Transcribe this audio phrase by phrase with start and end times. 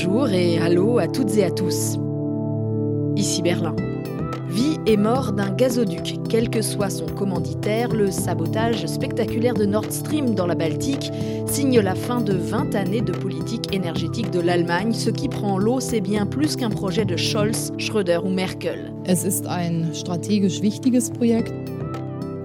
[0.00, 1.98] Bonjour et allô à toutes et à tous.
[3.16, 3.74] Ici Berlin.
[4.48, 6.20] Vie et mort d'un gazoduc.
[6.28, 11.10] Quel que soit son commanditaire, le sabotage spectaculaire de Nord Stream dans la Baltique
[11.46, 14.92] signe la fin de 20 années de politique énergétique de l'Allemagne.
[14.92, 18.92] Ce qui prend l'eau, c'est bien plus qu'un projet de Scholz, Schröder ou Merkel.
[19.04, 21.10] Es ist ein strategisch wichtiges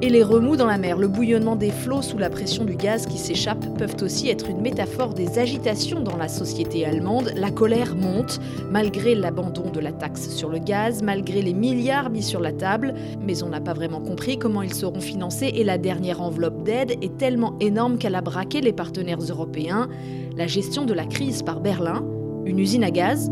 [0.03, 3.05] et les remous dans la mer, le bouillonnement des flots sous la pression du gaz
[3.05, 7.31] qui s'échappe peuvent aussi être une métaphore des agitations dans la société allemande.
[7.37, 12.21] La colère monte, malgré l'abandon de la taxe sur le gaz, malgré les milliards mis
[12.21, 12.95] sur la table,
[13.25, 16.97] mais on n'a pas vraiment compris comment ils seront financés et la dernière enveloppe d'aide
[17.01, 19.87] est tellement énorme qu'elle a braqué les partenaires européens.
[20.35, 22.03] La gestion de la crise par Berlin,
[22.43, 23.31] une usine à gaz,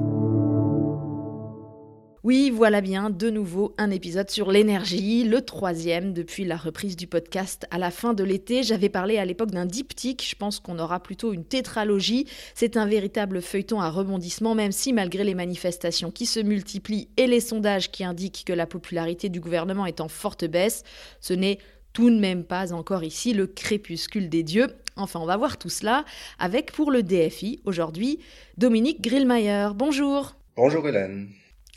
[2.24, 7.08] oui, voilà bien, de nouveau un épisode sur l'énergie, le troisième depuis la reprise du
[7.08, 8.62] podcast à la fin de l'été.
[8.62, 12.28] J'avais parlé à l'époque d'un diptyque, je pense qu'on aura plutôt une tétralogie.
[12.54, 17.26] C'est un véritable feuilleton à rebondissement, même si malgré les manifestations qui se multiplient et
[17.26, 20.84] les sondages qui indiquent que la popularité du gouvernement est en forte baisse,
[21.22, 21.58] ce n'est
[21.92, 24.68] tout de même pas encore ici le crépuscule des dieux.
[24.96, 26.06] Enfin, on va voir tout cela
[26.38, 28.20] avec pour le DFI aujourd'hui
[28.60, 29.70] Dominique Grillmayer.
[29.74, 30.36] Bonjour.
[30.56, 31.30] Bonjour Hélène.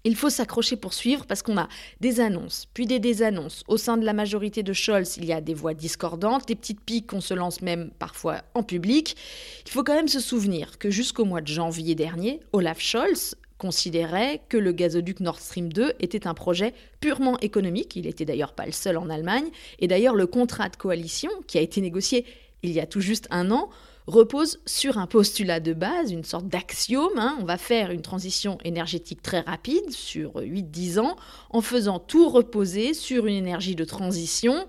[0.07, 1.69] Il faut s'accrocher pour suivre parce qu'on a
[2.01, 3.65] des annonces, puis des désannonces.
[3.69, 6.83] Au sein de la majorité de Scholz, il y a des voix discordantes, des petites
[6.83, 9.17] piques qu'on se lance même parfois en public.
[9.65, 14.43] Il faut quand même se souvenir que jusqu'au mois de janvier dernier, Olaf Scholz considérait
[14.51, 17.97] que le gazoduc Nord Stream 2 était un projet purement économique.
[17.97, 19.47] Il n'était d'ailleurs pas le seul en Allemagne.
[19.79, 22.27] Et d'ailleurs, le contrat de coalition qui a été négocié
[22.65, 23.69] il y a tout juste un an
[24.07, 27.17] repose sur un postulat de base, une sorte d'axiome.
[27.17, 27.37] Hein.
[27.41, 31.17] On va faire une transition énergétique très rapide, sur 8-10 ans,
[31.51, 34.67] en faisant tout reposer sur une énergie de transition.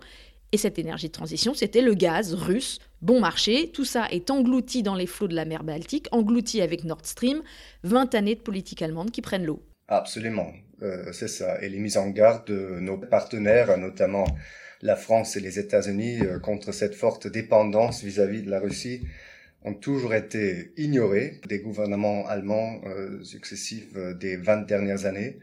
[0.52, 3.72] Et cette énergie de transition, c'était le gaz russe, bon marché.
[3.73, 7.41] Tout ça est englouti dans les flots de la mer Baltique, englouti avec Nord Stream.
[7.83, 9.61] 20 années de politique allemande qui prennent l'eau.
[9.88, 11.62] Absolument, euh, c'est ça.
[11.62, 14.25] Et les mises en garde de nos partenaires, notamment
[14.85, 19.01] la France et les États-Unis euh, contre cette forte dépendance vis-à-vis de la Russie
[19.63, 25.40] ont toujours été ignorées des gouvernements allemands euh, successifs euh, des 20 dernières années,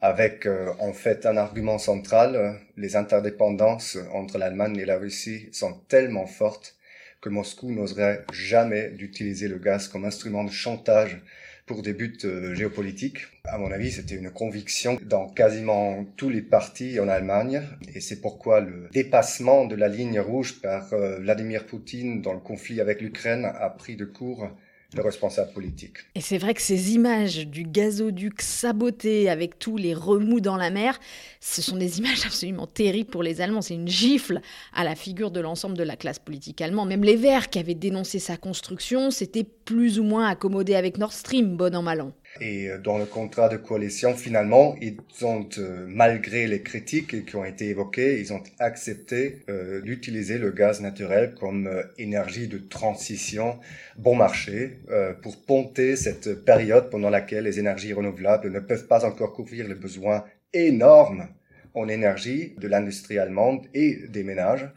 [0.00, 0.48] avec
[0.80, 6.74] en fait un argument central, les interdépendances entre l'Allemagne et la Russie sont tellement fortes
[7.20, 11.22] que Moscou n'oserait jamais d'utiliser le gaz comme instrument de chantage
[11.66, 13.26] pour des buts euh, géopolitiques.
[13.44, 17.62] À mon avis, c'était une conviction dans quasiment tous les partis en Allemagne,
[17.94, 22.40] et c'est pourquoi le dépassement de la ligne rouge par euh, Vladimir Poutine dans le
[22.40, 24.48] conflit avec l'Ukraine a pris de court
[24.94, 25.98] le responsable politique.
[26.14, 30.70] Et c'est vrai que ces images du gazoduc saboté avec tous les remous dans la
[30.70, 30.98] mer,
[31.40, 33.62] ce sont des images absolument terribles pour les Allemands.
[33.62, 34.40] C'est une gifle
[34.74, 36.88] à la figure de l'ensemble de la classe politique allemande.
[36.88, 41.12] Même les Verts qui avaient dénoncé sa construction s'étaient plus ou moins accommodés avec Nord
[41.12, 42.12] Stream, bon an mal an.
[42.40, 47.36] Et euh, dans le contrat de coalition, finalement, ils ont, euh, malgré les critiques qui
[47.36, 53.58] ont été évoquées, ils ont accepté euh, d'utiliser le gaz naturel comme énergie de transition
[53.96, 54.78] bon marché
[55.22, 59.74] pour ponter cette période pendant laquelle les énergies renouvelables ne peuvent pas encore couvrir les
[59.74, 61.28] besoins énormes
[61.74, 64.68] en énergie de l'industrie allemande et des ménages.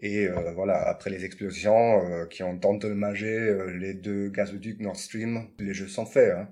[0.00, 4.96] Et euh, voilà, après les explosions euh, qui ont endommagé euh, les deux gazoducs Nord
[4.96, 6.34] Stream, les jeux sont faits.
[6.36, 6.48] Hein.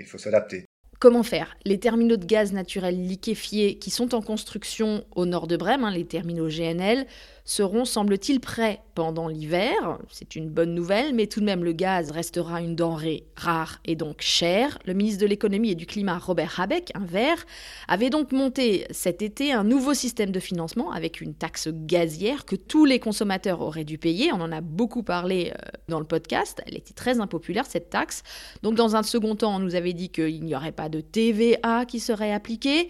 [0.00, 0.64] Il faut s'adapter.
[0.98, 1.56] Comment faire?
[1.64, 5.90] Les terminaux de gaz naturel liquéfié qui sont en construction au nord de Brême, hein,
[5.90, 7.06] les terminaux GNL,
[7.44, 9.98] seront, semble-t-il, prêts pendant l'hiver.
[10.10, 13.96] C'est une bonne nouvelle, mais tout de même le gaz restera une denrée rare et
[13.96, 14.78] donc chère.
[14.84, 17.44] Le ministre de l'économie et du climat, Robert Habeck, un vert,
[17.88, 22.56] avait donc monté cet été un nouveau système de financement avec une taxe gazière que
[22.56, 24.32] tous les consommateurs auraient dû payer.
[24.32, 26.62] On en a beaucoup parlé euh, dans le podcast.
[26.66, 28.22] Elle était très impopulaire, cette taxe.
[28.62, 31.84] Donc dans un second temps, on nous avait dit qu'il n'y aurait pas de TVA
[31.86, 32.88] qui serait appliquée.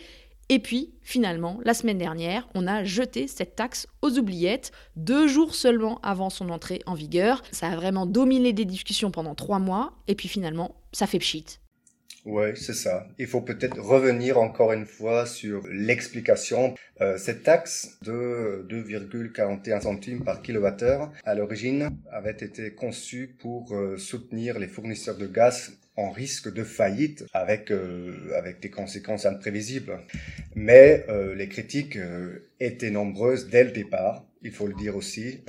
[0.52, 5.54] Et puis, finalement, la semaine dernière, on a jeté cette taxe aux oubliettes, deux jours
[5.54, 7.44] seulement avant son entrée en vigueur.
[7.52, 11.60] Ça a vraiment dominé des discussions pendant trois mois, et puis finalement, ça fait pchit.
[12.26, 13.06] Oui, c'est ça.
[13.18, 16.74] Il faut peut-être revenir encore une fois sur l'explication.
[17.00, 23.96] Euh, cette taxe de 2,41 centimes par kilowattheure, à l'origine, avait été conçue pour euh,
[23.96, 29.98] soutenir les fournisseurs de gaz en risque de faillite avec euh, avec des conséquences imprévisibles.
[30.54, 34.24] Mais euh, les critiques euh, étaient nombreuses dès le départ.
[34.42, 35.42] Il faut le dire aussi.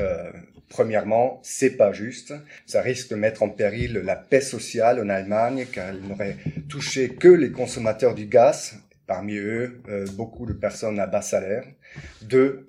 [0.68, 2.34] premièrement, c'est pas juste.
[2.66, 6.36] Ça risque de mettre en péril la paix sociale en Allemagne, car elle n'aurait
[6.68, 8.74] touché que les consommateurs du gaz.
[9.08, 9.82] Parmi eux,
[10.16, 11.64] beaucoup de personnes à bas salaire.
[12.22, 12.68] Deux,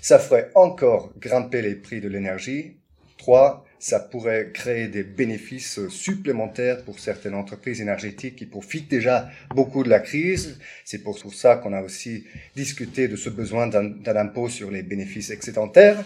[0.00, 2.76] ça ferait encore grimper les prix de l'énergie
[3.18, 9.84] Trois, ça pourrait créer des bénéfices supplémentaires pour certaines entreprises énergétiques qui profitent déjà beaucoup
[9.84, 10.58] de la crise.
[10.84, 12.24] C'est pour ça qu'on a aussi
[12.56, 16.04] discuté de ce besoin d'un impôt sur les bénéfices excédentaires.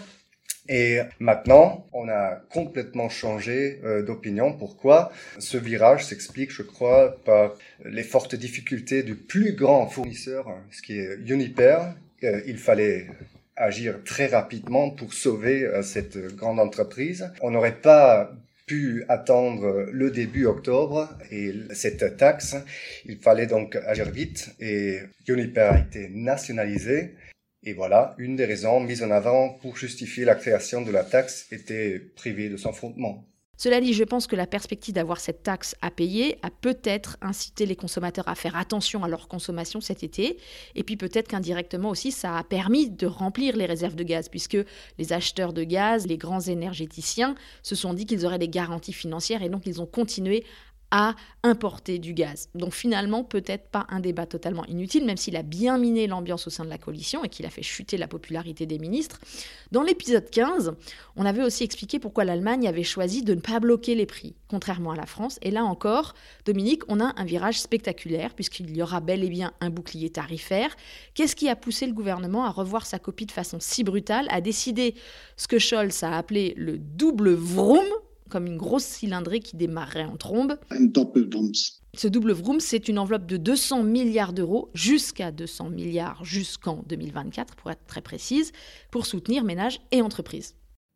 [0.69, 4.53] Et maintenant, on a complètement changé euh, d'opinion.
[4.53, 5.11] Pourquoi?
[5.39, 10.99] Ce virage s'explique, je crois, par les fortes difficultés du plus grand fournisseur, ce qui
[10.99, 11.79] est Uniper.
[12.23, 13.07] Euh, il fallait
[13.55, 17.31] agir très rapidement pour sauver euh, cette grande entreprise.
[17.41, 18.31] On n'aurait pas
[18.65, 22.55] pu attendre le début octobre et cette taxe,
[23.05, 27.15] il fallait donc agir vite et Uniper a été nationalisé
[27.65, 31.47] et voilà, une des raisons mises en avant pour justifier la création de la taxe
[31.51, 33.25] était privée de son fondement.
[33.55, 37.65] Cela dit, je pense que la perspective d'avoir cette taxe à payer a peut-être incité
[37.65, 40.37] les consommateurs à faire attention à leur consommation cet été.
[40.75, 44.57] Et puis peut-être qu'indirectement aussi, ça a permis de remplir les réserves de gaz, puisque
[44.97, 49.43] les acheteurs de gaz, les grands énergéticiens, se sont dit qu'ils auraient des garanties financières
[49.43, 50.43] et donc ils ont continué
[50.95, 52.49] à importer du gaz.
[52.53, 56.51] Donc finalement, peut-être pas un débat totalement inutile, même s'il a bien miné l'ambiance au
[56.51, 59.19] sein de la coalition et qu'il a fait chuter la popularité des ministres.
[59.71, 60.75] Dans l'épisode 15,
[61.15, 64.91] on avait aussi expliqué pourquoi l'Allemagne avait choisi de ne pas bloquer les prix, contrairement
[64.91, 65.39] à la France.
[65.41, 66.13] Et là encore,
[66.45, 70.75] Dominique, on a un virage spectaculaire, puisqu'il y aura bel et bien un bouclier tarifaire.
[71.15, 74.41] Qu'est-ce qui a poussé le gouvernement à revoir sa copie de façon si brutale, à
[74.41, 74.93] décider
[75.37, 77.83] ce que Scholz a appelé le double vroom
[78.29, 80.57] comme une grosse cylindrée qui démarrerait en trombe.
[81.95, 87.55] Ce double vroom, c'est une enveloppe de 200 milliards d'euros, jusqu'à 200 milliards jusqu'en 2024,
[87.55, 88.51] pour être très précise,
[88.89, 90.55] pour soutenir ménages et entreprises.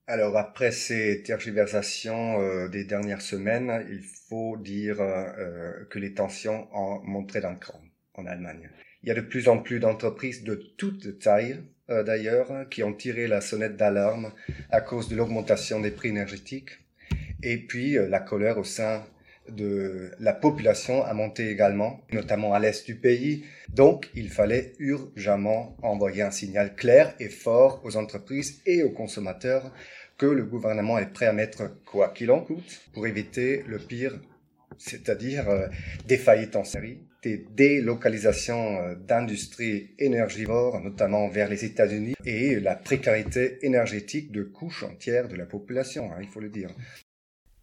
[0.09, 6.67] Alors après ces tergiversations euh, des dernières semaines, il faut dire euh, que les tensions
[6.73, 7.81] ont montré d'un cran
[8.13, 8.69] en Allemagne.
[9.03, 12.93] Il y a de plus en plus d'entreprises de toute taille, euh, d'ailleurs, qui ont
[12.93, 14.31] tiré la sonnette d'alarme
[14.69, 16.71] à cause de l'augmentation des prix énergétiques
[17.43, 19.03] et puis euh, la colère au sein
[19.49, 23.45] de la population a monté également, notamment à l'est du pays.
[23.69, 29.71] Donc, il fallait urgemment envoyer un signal clair et fort aux entreprises et aux consommateurs
[30.17, 34.19] que le gouvernement est prêt à mettre quoi qu'il en coûte pour éviter le pire,
[34.77, 35.67] c'est-à-dire euh,
[36.07, 42.75] des faillites en série, des délocalisations euh, d'industries énergivores, notamment vers les États-Unis, et la
[42.75, 46.69] précarité énergétique de couches entières de la population, hein, il faut le dire.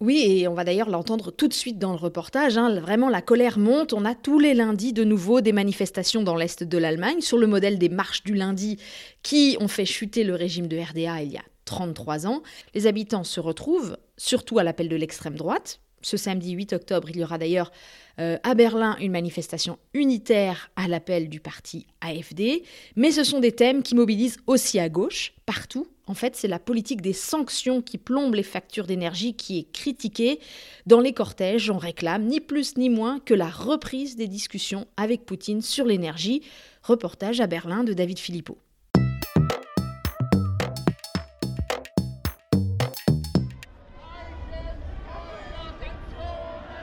[0.01, 2.57] Oui, et on va d'ailleurs l'entendre tout de suite dans le reportage.
[2.57, 2.79] Hein.
[2.79, 3.93] Vraiment, la colère monte.
[3.93, 7.47] On a tous les lundis de nouveau des manifestations dans l'Est de l'Allemagne, sur le
[7.47, 8.77] modèle des marches du lundi
[9.23, 12.43] qui ont fait chuter le régime de RDA il y a 33 ans.
[12.73, 15.79] Les habitants se retrouvent, surtout à l'appel de l'extrême droite.
[16.01, 17.71] Ce samedi 8 octobre, il y aura d'ailleurs
[18.19, 22.63] euh, à Berlin une manifestation unitaire à l'appel du parti AFD.
[22.97, 26.59] Mais ce sont des thèmes qui mobilisent aussi à gauche, partout, en fait, c'est la
[26.59, 30.39] politique des sanctions qui plombe les factures d'énergie qui est critiquée.
[30.85, 35.25] Dans les cortèges, on réclame ni plus ni moins que la reprise des discussions avec
[35.25, 36.43] Poutine sur l'énergie.
[36.83, 38.59] Reportage à Berlin de David Philippot.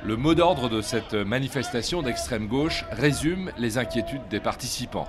[0.05, 5.07] Le mot d'ordre de cette manifestation d'extrême gauche résume les inquiétudes des participants.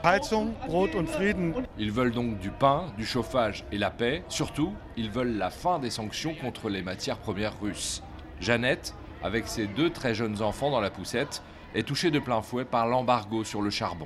[1.79, 4.23] Ils veulent donc du pain, du chauffage et la paix.
[4.29, 8.03] Surtout, ils veulent la fin des sanctions contre les matières premières russes.
[8.39, 11.41] Jeannette, avec ses deux très jeunes enfants dans la poussette,
[11.75, 14.05] est touché de plein fouet par l'embargo sur le charbon.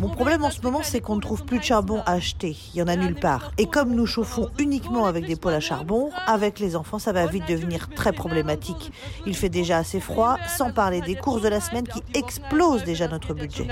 [0.00, 2.56] Mon problème en ce moment, c'est qu'on ne trouve plus de charbon à acheter.
[2.74, 3.52] Il y en a nulle part.
[3.58, 7.26] Et comme nous chauffons uniquement avec des poêles à charbon, avec les enfants, ça va
[7.26, 8.92] vite devenir très problématique.
[9.26, 13.08] Il fait déjà assez froid, sans parler des courses de la semaine qui explosent déjà
[13.08, 13.66] notre budget.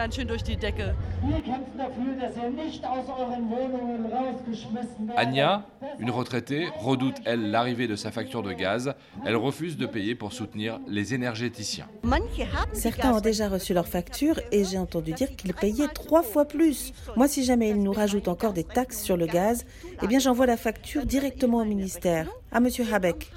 [5.17, 5.63] Anya,
[5.99, 8.95] une retraitée, redoute, elle, l'arrivée de sa facture de gaz.
[9.25, 11.87] Elle refuse de payer pour soutenir les énergéticiens.
[12.85, 16.93] Certains ont déjà reçu leur facture et j'ai entendu dire qu'ils payaient trois fois plus.
[17.17, 19.65] Moi, si jamais ils nous rajoutent encore des taxes sur le gaz,
[20.03, 22.69] eh bien j'envoie la facture directement au ministère, à M.
[22.93, 23.33] Habeck.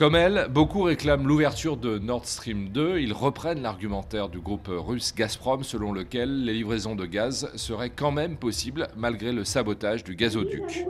[0.00, 2.98] Comme elle, beaucoup réclament l'ouverture de Nord Stream 2.
[2.98, 8.10] Ils reprennent l'argumentaire du groupe russe Gazprom selon lequel les livraisons de gaz seraient quand
[8.10, 10.86] même possibles malgré le sabotage du gazoduc.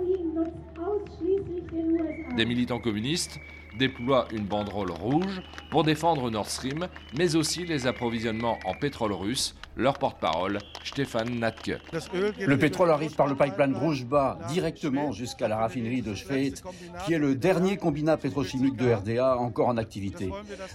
[2.39, 3.39] Des militants communistes
[3.79, 9.55] déploie une banderole rouge pour défendre Nord Stream, mais aussi les approvisionnements en pétrole russe,
[9.79, 11.79] leur porte-parole, Stéphane Natke.
[12.41, 16.63] Le pétrole arrive par le pipeline Druzhba directement jusqu'à la raffinerie de Schwedt,
[17.07, 20.31] qui est le dernier combinat pétrochimique de RDA encore en activité.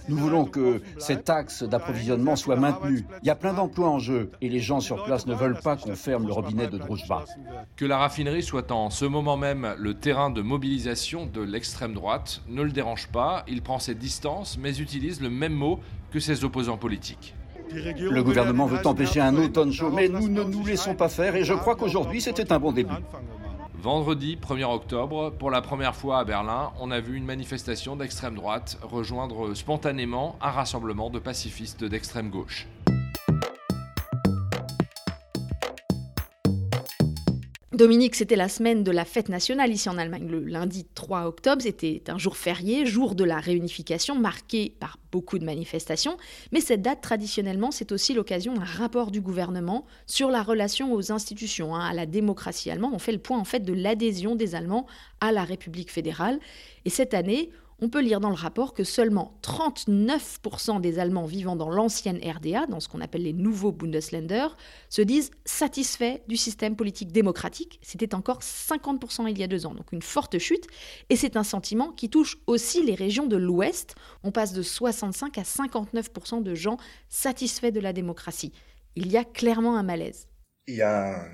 [0.08, 3.06] Nous voulons que cet axe d'approvisionnement soit maintenu.
[3.22, 5.76] Il y a plein d'emplois en jeu et les gens sur place ne veulent pas
[5.76, 7.24] qu'on ferme le robinet de Druzhba.
[7.76, 12.40] Que la raffinerie soit en ce moment même le terrain de mobilisation de l'extrême droite
[12.48, 13.44] ne le dérange pas.
[13.48, 15.80] Il prend ses distances mais utilise le même mot
[16.10, 17.34] que ses opposants politiques.
[17.74, 21.44] Le gouvernement veut empêcher un automne chaud, mais nous ne nous laissons pas faire et
[21.44, 22.94] je crois qu'aujourd'hui c'était un bon début.
[23.74, 28.34] Vendredi 1er octobre, pour la première fois à Berlin, on a vu une manifestation d'extrême
[28.34, 32.66] droite rejoindre spontanément un rassemblement de pacifistes d'extrême gauche.
[37.74, 40.28] Dominique, c'était la semaine de la fête nationale ici en Allemagne.
[40.28, 45.38] Le lundi 3 octobre, c'était un jour férié, jour de la réunification, marqué par beaucoup
[45.38, 46.16] de manifestations.
[46.52, 51.10] Mais cette date, traditionnellement, c'est aussi l'occasion d'un rapport du gouvernement sur la relation aux
[51.10, 52.92] institutions, hein, à la démocratie allemande.
[52.94, 54.86] On fait le point en fait de l'adhésion des Allemands
[55.20, 56.38] à la République fédérale.
[56.84, 57.50] Et cette année,
[57.80, 62.66] on peut lire dans le rapport que seulement 39% des Allemands vivant dans l'ancienne RDA,
[62.66, 64.48] dans ce qu'on appelle les nouveaux Bundesländer,
[64.88, 67.80] se disent satisfaits du système politique démocratique.
[67.82, 70.66] C'était encore 50% il y a deux ans, donc une forte chute.
[71.10, 73.96] Et c'est un sentiment qui touche aussi les régions de l'Ouest.
[74.22, 76.76] On passe de 65 à 59% de gens
[77.08, 78.52] satisfaits de la démocratie.
[78.96, 80.28] Il y a clairement un malaise.
[80.68, 81.26] Il y a,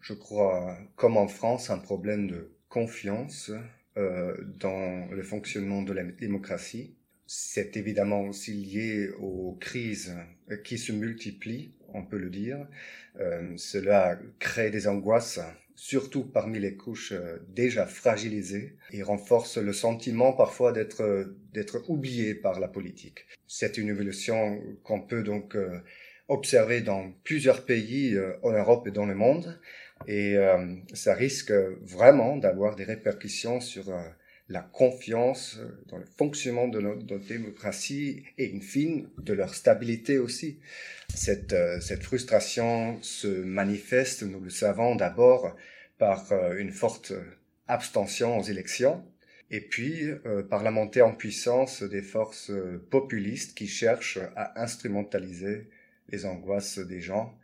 [0.00, 3.50] je crois, comme en France, un problème de confiance
[3.98, 6.94] euh, dans le fonctionnement de la démocratie.
[7.26, 10.16] C'est évidemment aussi lié aux crises
[10.64, 12.66] qui se multiplient, on peut le dire.
[13.20, 15.40] Euh, cela crée des angoisses,
[15.74, 22.34] surtout parmi les couches euh, déjà fragilisées, et renforce le sentiment parfois d'être d'être oublié
[22.34, 23.26] par la politique.
[23.46, 25.54] C'est une évolution qu'on peut donc
[26.28, 29.60] observer dans plusieurs pays en Europe et dans le monde.
[30.06, 34.02] Et euh, ça risque vraiment d'avoir des répercussions sur euh,
[34.48, 40.18] la confiance euh, dans le fonctionnement de notre, démocratie et, in fine, de leur stabilité
[40.18, 40.58] aussi.
[41.14, 45.54] Cette, cette frustration se manifeste, nous le savons, d'abord
[45.98, 47.12] par une forte
[47.68, 49.04] abstention aux élections,
[49.50, 50.08] et puis
[50.48, 52.50] par la montée en puissance des forces
[52.90, 55.68] populistes qui cherchent à instrumentaliser
[56.08, 57.38] les angoisses des gens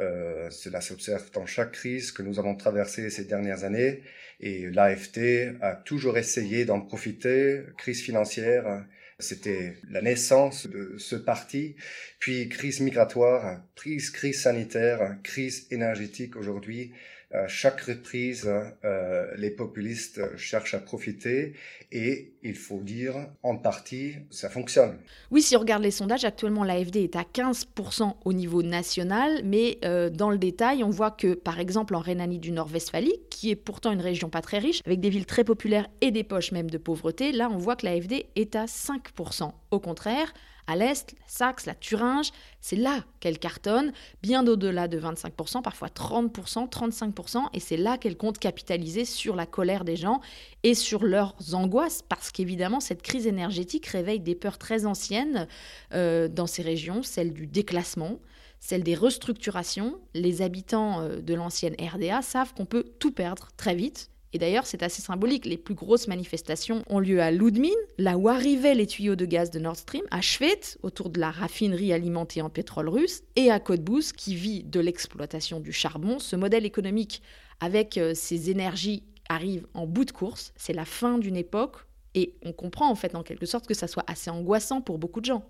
[0.00, 4.02] euh, cela s'observe dans chaque crise que nous avons traversée ces dernières années
[4.40, 7.62] et l'AFT a toujours essayé d'en profiter.
[7.76, 8.84] Crise financière,
[9.18, 11.76] c'était la naissance de ce parti,
[12.18, 16.92] puis crise migratoire, crise, crise sanitaire, crise énergétique aujourd'hui.
[17.32, 18.50] À chaque reprise,
[18.84, 21.54] euh, les populistes cherchent à profiter
[21.92, 24.98] et il faut dire, en partie, ça fonctionne.
[25.30, 29.78] Oui, si on regarde les sondages, actuellement l'AFD est à 15% au niveau national, mais
[29.84, 33.56] euh, dans le détail, on voit que par exemple en Rhénanie du Nord-Westphalie, qui est
[33.56, 36.70] pourtant une région pas très riche, avec des villes très populaires et des poches même
[36.70, 39.52] de pauvreté, là on voit que l'AFD est à 5%.
[39.70, 40.32] Au contraire,
[40.66, 46.70] à l'Est, Saxe, la Thuringe, c'est là qu'elle cartonne, bien au-delà de 25%, parfois 30%,
[46.70, 50.20] 35%, et c'est là qu'elle compte capitaliser sur la colère des gens
[50.62, 55.46] et sur leurs angoisses, parce qu'évidemment, cette crise énergétique réveille des peurs très anciennes
[55.92, 58.18] euh, dans ces régions, celle du déclassement,
[58.60, 59.98] celle des restructurations.
[60.14, 64.66] Les habitants euh, de l'ancienne RDA savent qu'on peut tout perdre très vite et d'ailleurs,
[64.66, 65.44] c'est assez symbolique.
[65.44, 67.68] Les plus grosses manifestations ont lieu à Ludmin,
[67.98, 71.30] là où arrivaient les tuyaux de gaz de Nord Stream, à Schwedt, autour de la
[71.30, 76.18] raffinerie alimentée en pétrole russe, et à Cottbus, qui vit de l'exploitation du charbon.
[76.18, 77.22] Ce modèle économique,
[77.58, 80.52] avec euh, ses énergies, arrive en bout de course.
[80.56, 81.76] C'est la fin d'une époque,
[82.14, 85.20] et on comprend en fait en quelque sorte que ça soit assez angoissant pour beaucoup
[85.20, 85.44] de gens.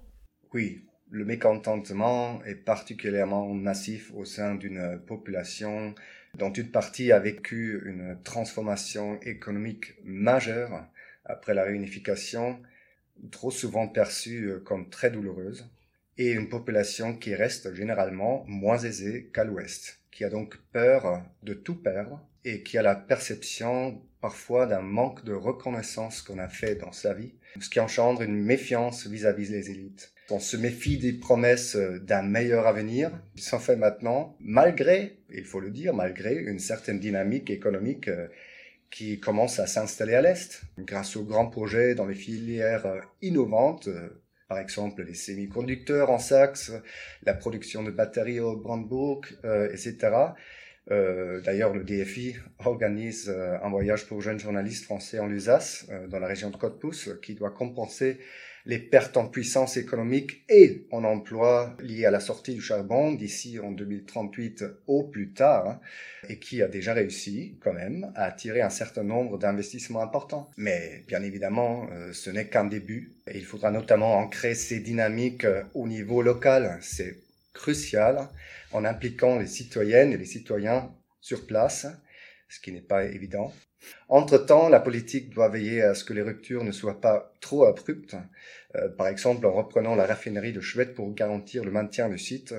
[0.55, 5.95] Oui, le mécontentement est particulièrement massif au sein d'une population
[6.35, 10.87] dont une partie a vécu une transformation économique majeure
[11.25, 12.61] après la réunification,
[13.31, 15.67] trop souvent perçue comme très douloureuse,
[16.19, 21.55] et une population qui reste généralement moins aisée qu'à l'ouest, qui a donc peur de
[21.55, 26.75] tout perdre et qui a la perception parfois d'un manque de reconnaissance qu'on a fait
[26.75, 30.13] dans sa vie, ce qui engendre une méfiance vis-à-vis des élites.
[30.33, 35.59] On se méfie des promesses d'un meilleur avenir qui sont faites maintenant, malgré, il faut
[35.59, 38.29] le dire, malgré une certaine dynamique économique euh,
[38.91, 43.89] qui commence à s'installer à l'Est, grâce aux grands projets dans les filières euh, innovantes,
[43.89, 46.73] euh, par exemple les semi-conducteurs en Saxe,
[47.25, 49.23] la production de batteries au Brandebourg,
[49.73, 50.11] etc.
[50.91, 56.07] Euh, D'ailleurs, le DFI organise euh, un voyage pour jeunes journalistes français en Lusace, euh,
[56.09, 58.19] dans la région de Côte-Pouce, qui doit compenser
[58.67, 63.59] les pertes en puissance économique et en emploi liées à la sortie du charbon d'ici
[63.59, 65.81] en 2038 au plus tard, hein,
[66.29, 70.51] et qui a déjà réussi quand même à attirer un certain nombre d'investissements importants.
[70.59, 73.13] Mais bien évidemment, ce n'est qu'un début.
[73.27, 76.79] Et il faudra notamment ancrer ces dynamiques au niveau local.
[77.53, 78.29] Crucial
[78.73, 81.87] en impliquant les citoyennes et les citoyens sur place,
[82.49, 83.53] ce qui n'est pas évident.
[84.09, 88.17] Entre-temps, la politique doit veiller à ce que les ruptures ne soient pas trop abruptes,
[88.77, 92.55] euh, par exemple en reprenant la raffinerie de Chouette pour garantir le maintien du site,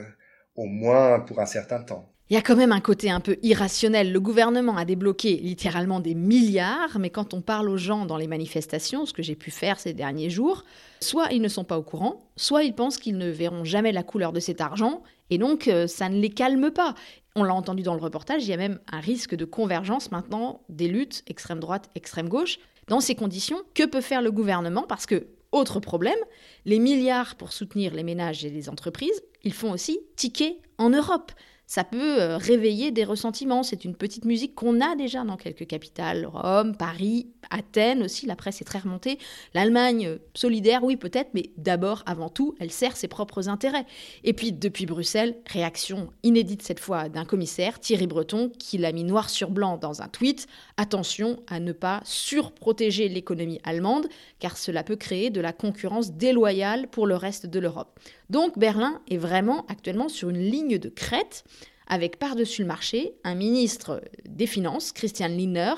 [0.55, 2.11] au moins pour un certain temps.
[2.31, 4.13] Il y a quand même un côté un peu irrationnel.
[4.13, 8.27] Le gouvernement a débloqué littéralement des milliards, mais quand on parle aux gens dans les
[8.27, 10.63] manifestations, ce que j'ai pu faire ces derniers jours,
[11.01, 14.03] soit ils ne sont pas au courant, soit ils pensent qu'ils ne verront jamais la
[14.03, 16.95] couleur de cet argent, et donc euh, ça ne les calme pas.
[17.35, 20.61] On l'a entendu dans le reportage, il y a même un risque de convergence maintenant
[20.69, 22.59] des luttes extrême droite, extrême gauche.
[22.87, 24.83] Dans ces conditions, que peut faire le gouvernement?
[24.87, 26.19] Parce que, autre problème,
[26.63, 31.33] les milliards pour soutenir les ménages et les entreprises, ils font aussi ticker en Europe
[31.71, 33.63] ça peut euh, réveiller des ressentiments.
[33.63, 38.35] C'est une petite musique qu'on a déjà dans quelques capitales, Rome, Paris, Athènes aussi, la
[38.35, 39.17] presse est très remontée.
[39.53, 43.85] L'Allemagne, euh, solidaire, oui peut-être, mais d'abord, avant tout, elle sert ses propres intérêts.
[44.25, 49.05] Et puis depuis Bruxelles, réaction inédite cette fois d'un commissaire, Thierry Breton, qui l'a mis
[49.05, 50.47] noir sur blanc dans un tweet.
[50.75, 54.07] Attention à ne pas surprotéger l'économie allemande,
[54.39, 57.97] car cela peut créer de la concurrence déloyale pour le reste de l'Europe.
[58.29, 61.43] Donc Berlin est vraiment actuellement sur une ligne de crête
[61.91, 65.73] avec par-dessus le marché un ministre des Finances, Christian Lindner,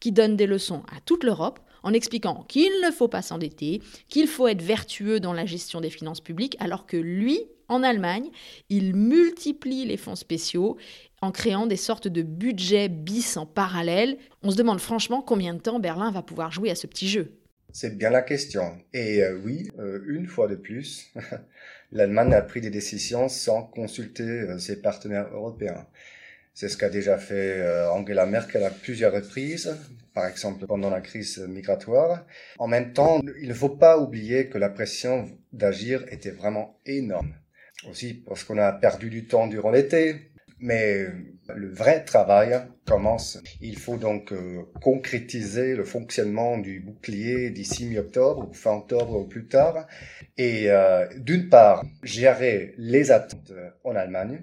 [0.00, 4.26] qui donne des leçons à toute l'Europe en expliquant qu'il ne faut pas s'endetter, qu'il
[4.26, 8.30] faut être vertueux dans la gestion des finances publiques, alors que lui, en Allemagne,
[8.70, 10.78] il multiplie les fonds spéciaux
[11.20, 14.16] en créant des sortes de budgets bis en parallèle.
[14.42, 17.38] On se demande franchement combien de temps Berlin va pouvoir jouer à ce petit jeu.
[17.72, 18.78] C'est bien la question.
[18.94, 21.12] Et euh, oui, euh, une fois de plus,
[21.92, 25.86] l'Allemagne a pris des décisions sans consulter euh, ses partenaires européens.
[26.54, 29.76] C'est ce qu'a déjà fait Angela Merkel à plusieurs reprises,
[30.12, 32.26] par exemple pendant la crise migratoire.
[32.58, 37.32] En même temps, il ne faut pas oublier que la pression d'agir était vraiment énorme.
[37.88, 40.27] Aussi parce qu'on a perdu du temps durant l'été,
[40.60, 41.06] mais
[41.54, 43.38] le vrai travail commence.
[43.60, 49.24] Il faut donc euh, concrétiser le fonctionnement du bouclier d'ici mi-octobre ou fin octobre ou
[49.24, 49.86] plus tard.
[50.36, 53.52] Et euh, d'une part, gérer les attentes
[53.84, 54.40] en Allemagne.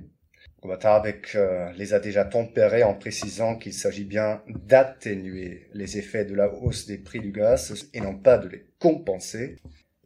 [0.83, 6.33] avec euh, les a déjà tempérés en précisant qu'il s'agit bien d'atténuer les effets de
[6.33, 9.57] la hausse des prix du gaz et non pas de les compenser.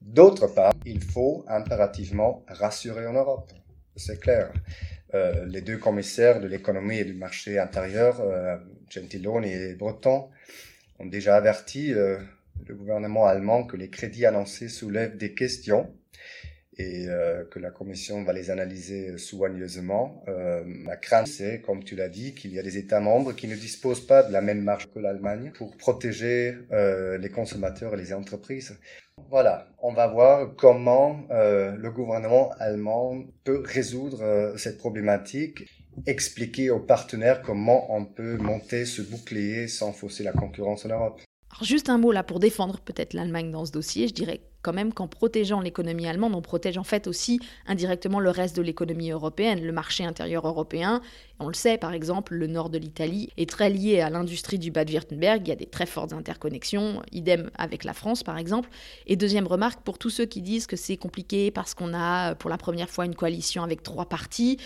[0.02, 3.52] D'autre part, il faut impérativement rassurer en Europe.
[3.96, 4.52] C'est clair.
[5.16, 8.58] Euh, les deux commissaires de l'économie et du marché intérieur, euh,
[8.90, 10.30] Gentiloni et Breton,
[11.00, 12.20] ont déjà averti euh,
[12.68, 15.92] le gouvernement allemand que les crédits annoncés soulèvent des questions
[16.80, 20.24] et euh, que la Commission va les analyser soigneusement.
[20.30, 23.48] Euh, ma crainte, c'est, comme tu l'as dit, qu'il y a des États membres qui
[23.48, 27.98] ne disposent pas de la même marge que l'Allemagne pour protéger euh, les consommateurs et
[27.98, 28.80] les entreprises.
[29.30, 35.66] Voilà, on va voir comment euh, le gouvernement allemand peut résoudre euh, cette problématique,
[36.08, 41.22] expliquer aux partenaires comment on peut monter ce bouclier sans fausser la concurrence en Europe.
[41.62, 44.94] Juste un mot là pour défendre peut-être l'Allemagne dans ce dossier, je dirais quand même
[44.94, 49.64] qu'en protégeant l'économie allemande, on protège en fait aussi indirectement le reste de l'économie européenne,
[49.64, 51.02] le marché intérieur européen.
[51.40, 54.72] On le sait, par exemple, le nord de l'Italie est très lié à l'industrie du
[54.72, 58.70] Bade-Württemberg, il y a des très fortes interconnexions, idem avec la France, par exemple.
[59.08, 62.50] Et deuxième remarque, pour tous ceux qui disent que c'est compliqué parce qu'on a pour
[62.50, 64.58] la première fois une coalition avec trois partis,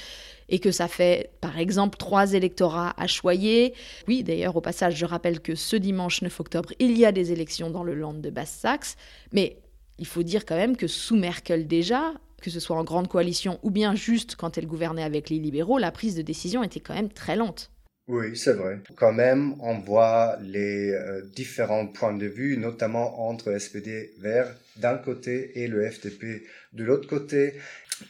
[0.50, 3.74] et que ça fait, par exemple, trois électorats à choyer.
[4.08, 7.32] Oui, d'ailleurs, au passage, je rappelle que ce dimanche 9 octobre, il y a des
[7.32, 8.96] élections dans le Land de Basse-Saxe,
[9.32, 9.58] mais
[10.00, 13.60] il faut dire quand même que sous Merkel déjà, que ce soit en grande coalition
[13.64, 16.94] ou bien juste quand elle gouvernait avec les libéraux, la prise de décision était quand
[16.94, 17.72] même très lente.
[18.10, 18.80] Oui, c'est vrai.
[18.98, 24.98] Quand même, on voit les euh, différents points de vue, notamment entre SPD vert d'un
[24.98, 27.54] côté et le FDP de l'autre côté.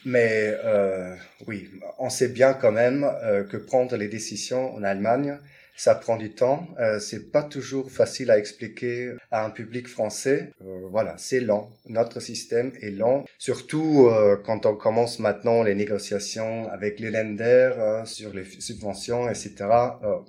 [0.04, 1.14] Mais euh,
[1.46, 5.38] oui, on sait bien quand même euh, que prendre les décisions en Allemagne,
[5.76, 6.68] ça prend du temps.
[6.78, 10.52] Euh, c'est pas toujours facile à expliquer à un public français.
[10.62, 11.70] Euh, voilà, c'est lent.
[11.88, 17.78] Notre système est lent, surtout euh, quand on commence maintenant les négociations avec les lenders
[17.78, 19.54] euh, sur les subventions, etc.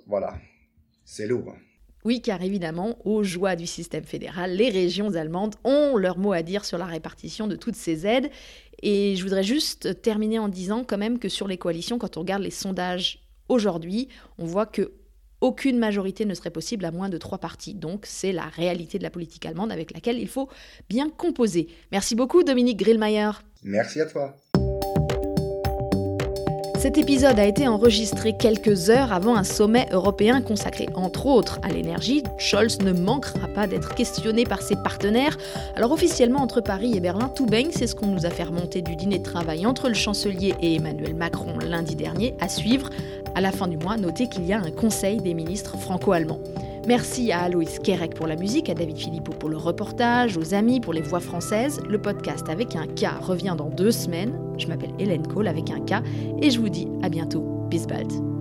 [0.06, 0.34] Voilà,
[1.04, 1.54] c'est lourd.
[2.04, 6.42] Oui, car évidemment, aux joies du système fédéral, les régions allemandes ont leur mot à
[6.42, 8.30] dire sur la répartition de toutes ces aides.
[8.82, 12.20] Et je voudrais juste terminer en disant quand même que sur les coalitions, quand on
[12.20, 14.92] regarde les sondages Aujourd'hui, on voit que
[15.40, 17.74] aucune majorité ne serait possible à moins de trois partis.
[17.74, 20.48] Donc c'est la réalité de la politique allemande avec laquelle il faut
[20.88, 21.68] bien composer.
[21.92, 23.30] Merci beaucoup Dominique Grillmeier.
[23.62, 24.36] Merci à toi.
[26.78, 31.68] Cet épisode a été enregistré quelques heures avant un sommet européen consacré entre autres à
[31.68, 32.22] l'énergie.
[32.38, 35.36] Scholz ne manquera pas d'être questionné par ses partenaires.
[35.74, 38.82] Alors officiellement entre Paris et Berlin, tout baigne, c'est ce qu'on nous a fait remonter
[38.82, 42.34] du dîner de travail entre le chancelier et Emmanuel Macron lundi dernier.
[42.40, 42.90] À suivre,
[43.36, 46.40] à la fin du mois, notez qu'il y a un conseil des ministres franco-allemands.
[46.88, 50.80] Merci à Aloïs Kerek pour la musique, à David Philippot pour le reportage, aux amis
[50.80, 51.80] pour les voix françaises.
[51.86, 54.38] Le podcast avec un K revient dans deux semaines.
[54.56, 56.02] Je m'appelle Hélène Cole avec un K
[56.40, 57.42] et je vous dis à bientôt.
[57.68, 58.35] Bis bald.